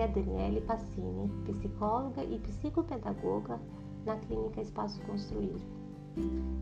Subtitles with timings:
[0.00, 3.60] é Daniele Passini, psicóloga e psicopedagoga
[4.04, 5.56] na Clínica Espaço Construir.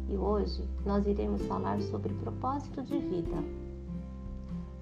[0.09, 3.37] E hoje nós iremos falar sobre propósito de vida.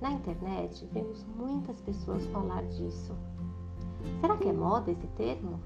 [0.01, 3.13] Na internet vemos muitas pessoas falar disso.
[4.21, 5.59] Será que é moda esse termo?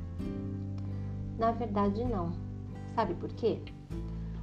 [1.39, 2.33] Na verdade, não.
[2.95, 3.61] Sabe por quê?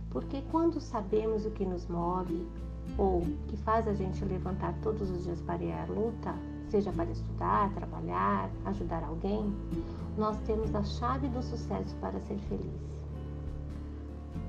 [0.10, 2.48] Porque quando sabemos o que nos move
[2.98, 6.36] ou que faz a gente levantar todos os dias para ir à luta,
[6.70, 9.54] seja para estudar, trabalhar, ajudar alguém,
[10.18, 12.90] nós temos a chave do sucesso para ser feliz.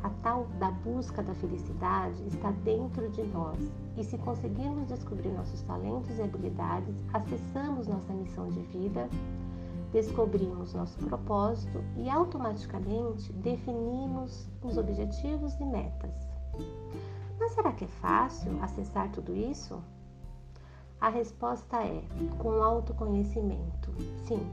[0.02, 3.59] A tal da busca da felicidade está dentro de nós
[3.97, 9.09] e se conseguirmos descobrir nossos talentos e habilidades, acessamos nossa missão de vida,
[9.92, 16.14] descobrimos nosso propósito e automaticamente definimos os objetivos e metas.
[17.39, 19.83] Mas será que é fácil acessar tudo isso?
[21.01, 22.03] A resposta é
[22.39, 23.91] com autoconhecimento.
[24.27, 24.47] Sim,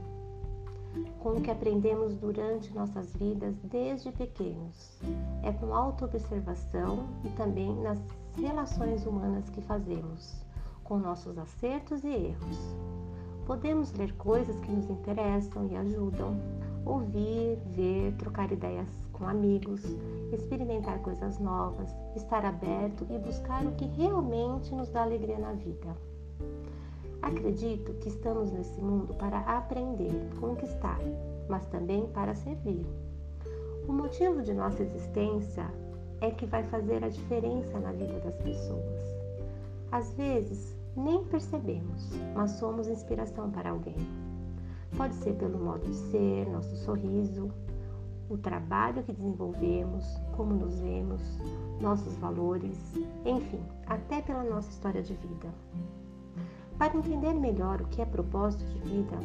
[1.20, 4.98] com o que aprendemos durante nossas vidas desde pequenos.
[5.42, 7.98] É com autoobservação e também nas
[8.34, 10.42] relações humanas que fazemos,
[10.84, 12.76] com nossos acertos e erros.
[13.44, 16.34] Podemos ler coisas que nos interessam e ajudam,
[16.86, 19.82] ouvir, ver, trocar ideias com amigos,
[20.32, 25.94] experimentar coisas novas, estar aberto e buscar o que realmente nos dá alegria na vida.
[27.22, 30.98] Acredito que estamos nesse mundo para aprender, conquistar,
[31.48, 32.86] mas também para servir.
[33.88, 35.66] O motivo de nossa existência
[36.20, 39.02] é que vai fazer a diferença na vida das pessoas.
[39.90, 43.96] Às vezes, nem percebemos, mas somos inspiração para alguém.
[44.96, 47.50] Pode ser pelo modo de ser, nosso sorriso,
[48.28, 50.04] o trabalho que desenvolvemos,
[50.36, 51.22] como nos vemos,
[51.80, 52.76] nossos valores,
[53.24, 55.48] enfim, até pela nossa história de vida.
[56.78, 59.18] Para entender melhor o que é propósito de vida,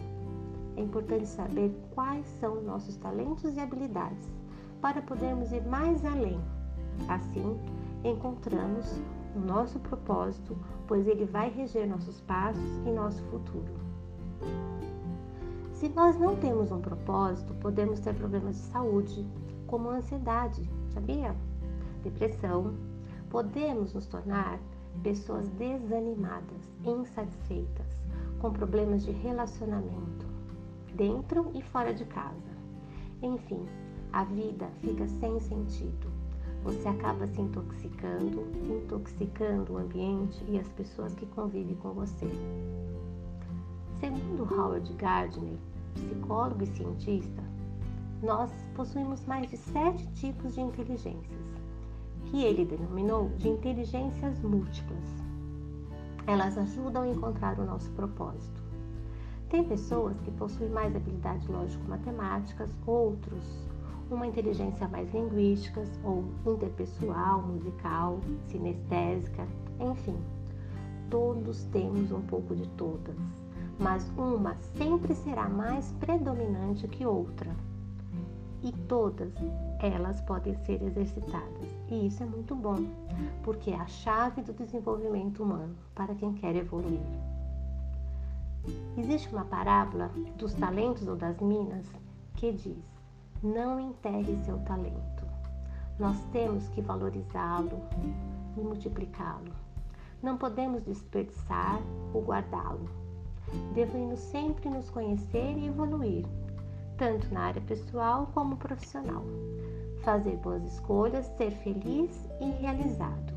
[0.75, 4.27] é importante saber quais são nossos talentos e habilidades
[4.81, 6.41] para podermos ir mais além.
[7.07, 7.59] Assim,
[8.03, 8.99] encontramos
[9.35, 13.71] o nosso propósito, pois ele vai reger nossos passos e nosso futuro.
[15.73, 19.27] Se nós não temos um propósito, podemos ter problemas de saúde,
[19.67, 21.35] como ansiedade, sabia?
[22.03, 22.73] Depressão.
[23.29, 24.59] Podemos nos tornar
[25.01, 27.87] pessoas desanimadas, insatisfeitas,
[28.39, 30.25] com problemas de relacionamento,
[30.95, 32.53] dentro e fora de casa.
[33.21, 33.65] Enfim,
[34.11, 36.11] a vida fica sem sentido.
[36.63, 42.27] Você acaba se intoxicando, intoxicando o ambiente e as pessoas que convivem com você.
[43.99, 45.57] Segundo Howard Gardner,
[45.93, 47.43] psicólogo e cientista,
[48.21, 51.53] nós possuímos mais de sete tipos de inteligências
[52.25, 55.23] que ele denominou de inteligências múltiplas.
[56.25, 58.61] Elas ajudam a encontrar o nosso propósito.
[59.49, 63.63] Tem pessoas que possuem mais habilidades lógico-matemáticas, outros
[64.09, 69.47] uma inteligência mais linguística ou interpessoal, musical, sinestésica,
[69.79, 70.17] enfim.
[71.09, 73.15] Todos temos um pouco de todas,
[73.79, 77.55] mas uma sempre será mais predominante que outra
[78.63, 79.33] e todas
[79.79, 81.67] elas podem ser exercitadas.
[81.89, 82.77] E isso é muito bom,
[83.43, 87.01] porque é a chave do desenvolvimento humano para quem quer evoluir.
[88.97, 91.85] Existe uma parábola dos talentos ou das minas
[92.35, 92.83] que diz:
[93.43, 95.23] não enterre seu talento.
[95.99, 97.81] Nós temos que valorizá-lo
[98.57, 99.51] e multiplicá-lo.
[100.21, 101.81] Não podemos desperdiçar
[102.13, 102.89] ou guardá-lo.
[103.73, 106.25] Devemos sempre nos conhecer e evoluir
[107.03, 109.25] tanto na área pessoal como profissional.
[110.05, 113.33] Fazer boas escolhas, ser feliz e realizado.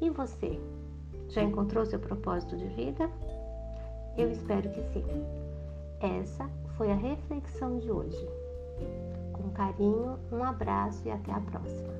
[0.00, 0.58] E você?
[1.28, 3.10] Já encontrou seu propósito de vida?
[4.16, 5.04] Eu espero que sim.
[6.00, 6.48] Essa
[6.78, 8.26] foi a reflexão de hoje.
[9.34, 11.92] Com carinho, um abraço e até a próxima.